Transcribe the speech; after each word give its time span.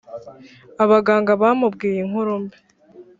abaganga 0.83 1.31
bamubwiye 1.41 1.99
inkuru 2.05 2.33
mbi 2.43 2.57